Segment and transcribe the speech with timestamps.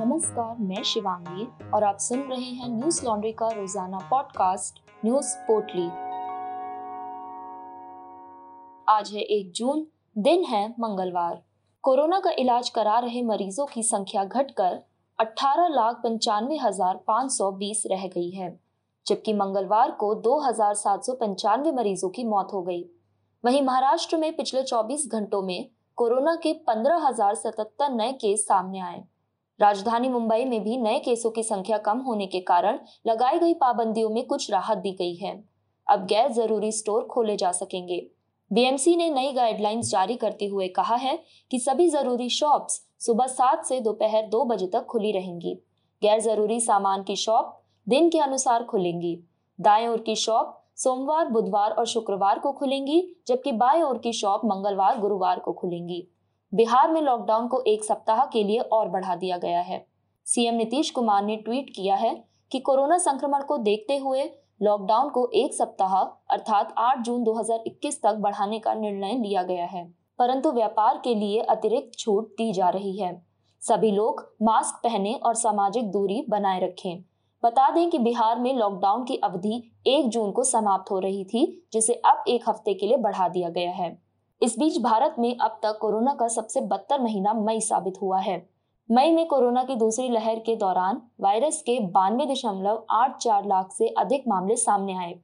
[0.00, 5.84] नमस्कार, मैं शिवांगी और आप सुन रहे हैं न्यूज़ लॉन्ड्री का रोज़ाना पॉडकास्ट न्यूज़ पोर्टली।
[8.88, 9.84] आज है एक जून,
[10.16, 11.42] दिन है मंगलवार।
[11.84, 14.78] कोरोना का इलाज करा रहे मरीजों की संख्या घटकर
[15.18, 18.50] अठारह लाख पंचानवे हज़ार पाँच सौ बीस रह गई है,
[19.06, 22.82] जबकि मंगलवार को दो हज़ार सात सौ पंचानवे मरीजों की मौत हो गई।
[23.44, 28.80] वहीं महाराष्ट्र में पिछले 24 घंटों में कोरोना के पंद्रह हज़ार सतहत्तर नए केस सामने
[28.80, 29.04] आए।
[29.60, 34.10] राजधानी मुंबई में भी नए केसों की संख्या कम होने के कारण लगाई गई पाबंदियों
[34.10, 35.32] में कुछ राहत दी गई है।
[35.86, 38.00] अब गैर ज़रूरी स्टोर खोले जा सकेंगे।
[38.50, 41.18] बीएमसी ने नई गाइडलाइंस जारी करते हुए कहा है
[41.50, 45.54] कि सभी ज़रूरी शॉप्स सुबह सात से दोपहर दो बजे तक खुली रहेंगी।
[46.02, 49.18] गैर ज़रूरी सामान की शॉप दिन के अनुसार खुलेंगी।
[49.58, 54.44] दाएँ ओर की शॉप सोमवार, बुधवार और शुक्रवार को खुलेंगी, जबकि बाएँ ओर की शॉप
[54.44, 56.06] मंगलवार, गुरुवार को खुलेंगी।
[56.52, 59.84] बिहार में लॉकडाउन को एक सप्ताह के लिए और बढ़ा दिया गया है।
[60.26, 62.14] सीएम नीतीश कुमार ने ट्वीट किया है
[62.52, 64.24] कि कोरोना संक्रमण को देखते हुए
[64.62, 65.94] लॉकडाउन को एक सप्ताह
[66.30, 69.84] अर्थात 8 जून 2021 तक बढ़ाने का निर्णय लिया गया है,
[70.18, 73.14] परंतु व्यापार के लिए अतिरिक्त छूट दी जा रही है।
[73.62, 77.02] सभी लोग मास्क पहने और सामाजिक दूरी बनाए रखें।
[77.42, 81.66] बता दें कि बिहार में लॉकडाउन की अवधि 1 जून को समाप्त हो रही थी,
[81.72, 83.96] जिसे अब एक हफ़्ते के लिए बढ़ा दिया गया है।
[84.40, 88.36] इस बीच भारत में अब तक कोरोना का सबसे बदतर महीना मई साबित हुआ है।
[88.88, 93.72] मई में कोरोना की दूसरी लहर के दौरान वायरस के बानवे दशमलव आठ चार लाख
[93.72, 95.14] से अधिक मामले सामने आए।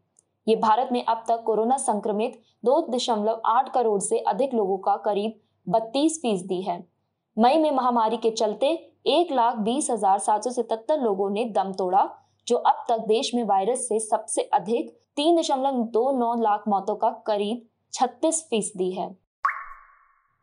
[0.46, 4.96] ये भारत में अब तक कोरोना संक्रमित दो दशमलव आठ करोड़ से अधिक लोगों का
[5.04, 6.78] करीब बत्तीस फ़ीसदी है।
[7.36, 8.68] मई में महामारी के चलते
[9.08, 12.08] एक लाख बीस हज़ार सात सौ सतहत्तर लोगों ने दम तोड़ा,
[12.46, 16.94] जो अब तक देश में वायरस से सबसे अधिक तीन दशमलव दो नौ लाख मौतों
[16.96, 19.08] का करीब छत्तीस फ़ीसदी है।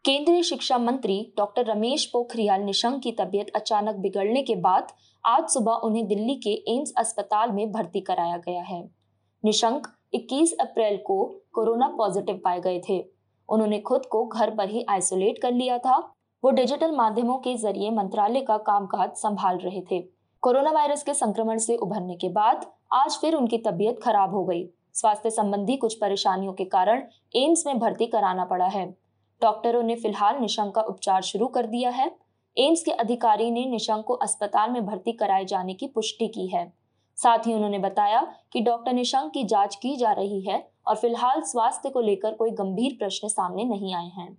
[0.06, 4.88] केंद्रीय शिक्षा मंत्री डॉक्टर रमेश पोखरियाल निशंक की तबीयत अचानक बिगड़ने के बाद
[5.26, 8.82] आज सुबह उन्हें दिल्ली के एम्स अस्पताल में भर्ती कराया गया है।
[9.44, 11.24] निशंक 21 अप्रैल को
[11.54, 13.00] कोरोना पॉजिटिव पाए गए थे।
[13.50, 15.98] उन्होंने खुद को घर पर ही आइसोलेट कर लिया था।
[16.44, 20.02] वो डिजिटल माध्यमों के ज़रिए मंत्रालय का कामकाज संभाल रहे थे।
[20.44, 24.70] कोरोना वायरस के संक्रमण से उभरने के बाद आज फिर उनकी तबीयत खराब हो गई।
[24.94, 27.04] स्वास्थ्य संबंधी कुछ परेशानियों के कारण
[27.36, 28.86] एम्स में भर्ती कराना पड़ा है।
[29.42, 32.12] डॉक्टरों ने फ़िलहाल निशंक का उपचार शुरू कर दिया है।
[32.58, 36.72] एम्स के अधिकारी ने निशंक को अस्पताल में भर्ती कराए जाने की पुष्टि की है।
[37.18, 38.22] साथ ही उन्होंने बताया
[38.54, 42.52] कि डॉक्टर निशंक की जाँच की जा रही है और फ़िलहाल स्वास्थ्य को लेकर कोई
[42.52, 44.38] गंभीर प्रश्न सामने नहीं आए हैं।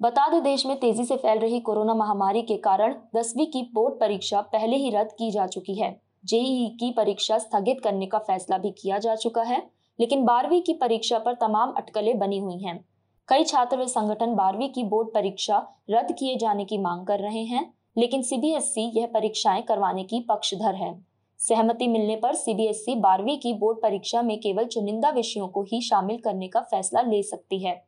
[0.00, 3.94] बता दें, देश में तेज़ी से फैल रही कोरोना महामारी के कारण दसवीं की बोर्ड
[3.94, 8.58] परीक्षा पहले ही रद्द की जा चुकी है। जेईई की परीक्षा स्थगित करने का फैसला
[8.58, 12.84] भी किया जा चुका है। लेकिन बारहवीं की परीक्षा पर तमाम अटकलें बनी हुई हैं।
[13.28, 15.58] कई छात्र व संगठन बारहवीं की बोर्ड परीक्षा
[15.90, 20.74] रद्द किए जाने की मांग कर रहे हैं, लेकिन सीबीएसई यह परीक्षाएँ करवाने की पक्षधर
[20.74, 21.04] है।
[21.38, 26.16] सहमति मिलने पर सीबीएसई बारहवीं की बोर्ड परीक्षा में केवल चुनिंदा विषयों को ही शामिल
[26.16, 27.84] करने का फैसला ले सकती है।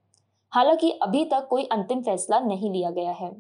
[0.53, 3.31] हालाँकि अभी तक कोई अंतिम फैसला नहीं लिया गया है।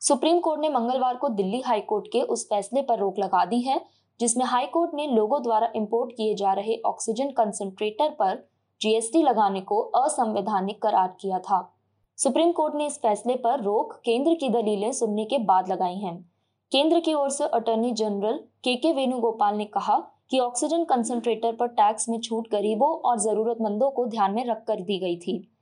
[0.00, 3.80] सुप्रीम कोर्ट ने मंगलवार को दिल्ली हाईकोर्ट के उस फैसले पर रोक लगा दी है
[4.20, 8.48] जिसमें हाईकोर्ट ने लोगों द्वारा इंपोर्ट किए जा रहे ऑक्सीजन कंसंट्रेटर पर
[8.80, 11.76] जीएसटी लगाने को असंवैधानिक करार किया था।
[12.16, 16.30] सुप्रीम कोर्ट ने इस फैसले पर रोक केंद्र की दलीलें सुनने के बाद लगाई हैं।
[16.72, 21.66] केंद्र की ओर से अटॉर्नी जनरल के के वेणुगोपाल ने कहा कि ऑक्सीजन कंसंट्रेटर पर
[21.66, 25.52] टैक्स में छूट गरीबों और जरूरतमंदों को ध्यान में रखकर दी गई थी।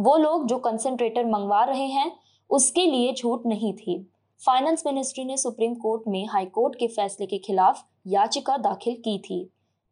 [0.00, 2.12] वो लोग जो कंसंट्रेटर मंगवा रहे हैं,
[2.50, 4.11] उसके लिए छूट नहीं थी।
[4.46, 9.18] फाइनेंस मिनिस्ट्री ने सुप्रीम कोर्ट में हाई कोर्ट के फैसले के खिलाफ याचिका दाखिल की
[9.18, 9.38] थी।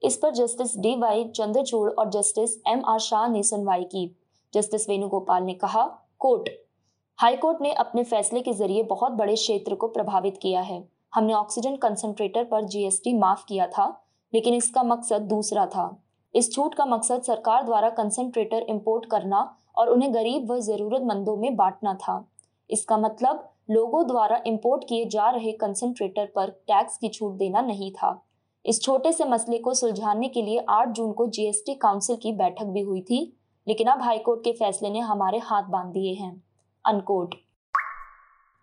[0.02, 4.16] इस पर जस्टिस डी वाई चंद्रचूड़ और जस्टिस एम आर शाह ने सुनवाई की।
[4.54, 5.84] जस्टिस वेणुगोपाल ने कहा,
[6.18, 6.48] कोर्ट
[7.18, 10.82] हाईकोर्ट ने अपने फैसले के ज़रिए बहुत बड़े क्षेत्र को प्रभावित किया है।
[11.14, 13.88] हमने ऑक्सीजन कंसंट्रेटर पर जीएसटी माफ़ किया था,
[14.32, 16.02] लेकिन इसका मकसद दूसरा था।
[16.34, 21.56] इस छूट का मकसद सरकार द्वारा कंसंट्रेटर इंपोर्ट करना और उन्हें गरीब व जरूरतमंदों में
[21.56, 22.24] बांटना था।
[22.70, 27.91] इसका मतलब लोगों द्वारा इंपोर्ट किए जा रहे कंसंट्रेटर पर टैक्स की छूट देना नहीं
[27.92, 28.10] था।
[28.65, 32.65] इस छोटे से मसले को सुलझाने के लिए 8 जून को जीएसटी काउंसिल की बैठक
[32.65, 33.21] भी हुई थी,
[33.66, 36.33] लेकिन अब हाईकोर्ट के फैसले ने हमारे हाथ बाँध दिए हैं।
[36.84, 37.34] अनकोट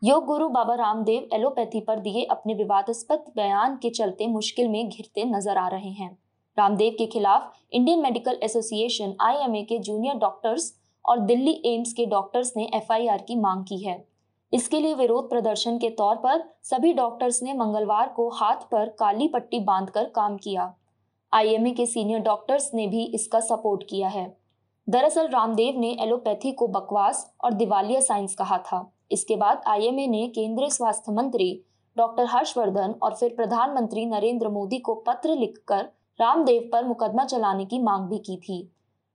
[0.02, 5.26] योग गुरु बाबा रामदेव एलोपैथी पर दिए अपने विवादास्पद बयान के चलते मुश्किल में घिरते
[5.26, 6.12] नज़र आ रहे हैं।
[6.58, 10.72] रामदेव के खिलाफ इंडियन मेडिकल एसोसिएशन आईएमए के जूनियर डॉक्टर्स
[11.06, 13.98] और दिल्ली एम्स के डॉक्टर्स ने एफआईआर की मांग की है।
[14.54, 19.28] इसके लिए विरोध प्रदर्शन के तौर पर सभी डॉक्टर्स ने मंगलवार को हाथ पर काली
[19.28, 20.74] पट्टी बांधकर काम किया।
[21.34, 24.38] आईएमए के सीनियर डॉक्टर्स ने भी इसका सपोर्ट किया है।
[24.88, 30.28] दरअसल रामदेव ने एलोपैथी को बकवास और दिवालिया साइंस कहा था। इसके बाद आईएमए ने
[30.28, 31.52] केंद्रीय स्वास्थ्य मंत्री
[31.98, 35.90] डॉक्टर हर्षवर्धन और फिर प्रधानमंत्री नरेंद्र मोदी को पत्र लिखकर
[36.20, 38.68] रामदेव पर मुकदमा चलाने की मांग भी की थी।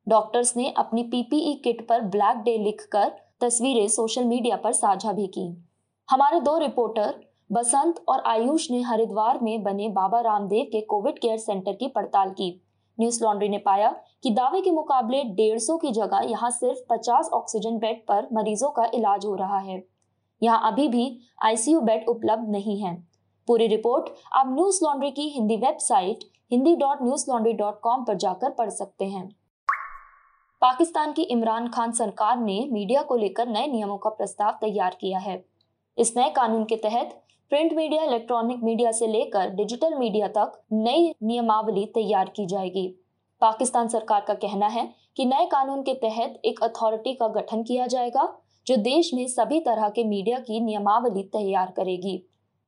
[0.06, 5.26] डॉक्टर्स ने अपनी पीपीई किट पर ब्लैक डे लिखकर तस्वीरें सोशल मीडिया पर साझा भी
[5.26, 5.64] की।
[6.10, 7.14] हमारे दो रिपोर्टर,
[7.52, 12.30] बसंत और आयुष ने हरिद्वार में बने बाबा रामदेव के कोविड केयर सेंटर की पड़ताल
[12.30, 12.62] की।
[13.00, 13.90] न्यूज़ लॉन्ड्री ने पाया
[14.22, 18.90] कि दावे के मुकाबले 150 की जगह यहाँ सिर्फ़ 50 ऑक्सीजन बेड पर मरीजों का
[18.94, 19.82] इलाज हो रहा है।
[20.42, 23.08] यहाँ अभी भी आईसीयू बेड उपलब्ध नहीं है।
[23.46, 28.14] पूरी रिपोर्ट आप न्यूज़ लॉन्ड्री की Hindi website, Hindi dot news laundry dot com पर
[28.16, 29.41] जाकर पढ़ सकते हैं।
[30.62, 35.19] पाकिस्तान की इमरान खान सरकार ने मीडिया को लेकर नए नियमों का प्रस्ताव तैयार किया
[35.19, 35.35] है।
[35.99, 37.19] इस नए कानून के तहत
[37.53, 42.87] प्रिंट मीडिया, इलेक्ट्रॉनिक मीडिया से लेकर डिजिटल मीडिया तक नई नियमावली तैयार की जाएगी।
[43.43, 47.87] पाकिस्तान सरकार का कहना है कि नए कानून के तहत एक अथॉरिटी का गठन किया
[47.87, 48.32] जाएगा,
[48.67, 52.20] जो देश में सभी तरह के मीडिया की नियमावली तैयार करेगी।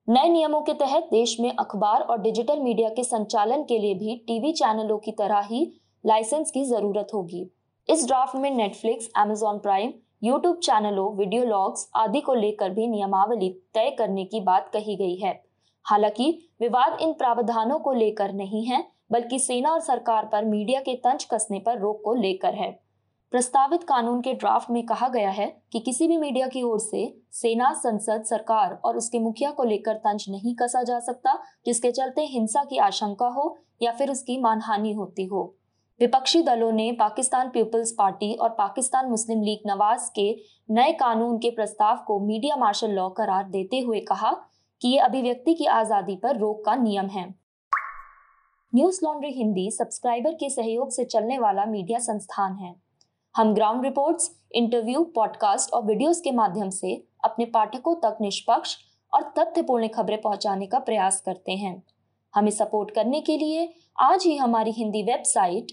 [0.09, 4.23] नए नियमों के तहत देश में अखबार और डिजिटल मीडिया के संचालन के लिए भी
[4.27, 5.67] टीवी चैनलों की तरह ही
[6.05, 7.51] लाइसेंस की ज़रूरत होगी।
[7.89, 9.93] इस ड्राफ्ट में नेटफ्लिक्स एमेजॉन प्राइम
[10.23, 15.17] यूट्यूब चैनलों वीडियो लॉग्स आदि को लेकर भी नियमावली तय करने की बात कही गई
[15.17, 15.45] है।
[15.85, 20.95] हालाँकि, विवाद इन प्रावधानों को लेकर नहीं है, बल्कि सेना और सरकार पर मीडिया के
[20.95, 22.81] तंज कसने पर रोक को लेकर है।
[23.31, 27.19] प्रस्तावित कानून के ड्राफ्ट में कहा गया है कि किसी भी मीडिया की ओर से
[27.33, 32.23] सेना, संसद, सरकार और उसके मुखिया को लेकर तंज नहीं कसा जा सकता, जिसके चलते
[32.23, 35.57] हिंसा की आशंका हो या फिर उसकी मानहानि होती हो।
[36.01, 40.31] विपक्षी दलों ने पाकिस्तान पीपल्स पार्टी और पाकिस्तान मुस्लिम लीग नवाज़ के
[40.71, 44.33] नए कानून के प्रस्ताव को मीडिया मार्शल लॉ करार देते हुए कहा
[44.83, 47.25] कि ये अभिव्यक्ति की आज़ादी पर रोक का नियम है।
[48.73, 52.75] न्यूज़ लॉन्ड्री हिंदी सब्सक्राइबर के सहयोग से चलने वाला मीडिया संस्थान है।
[53.35, 56.95] हम ग्राउंड रिपोर्ट्स, इंटरव्यू, पॉडकास्ट और वीडियोस के माध्यम से
[57.25, 58.77] अपने पाठकों तक निष्पक्ष
[59.13, 61.83] और तथ्यपूर्ण खबरें पहुँचाने का प्रयास करते हैं।
[62.35, 65.73] हमें सपोर्ट करने के लिए आज ही हमारी Hindi website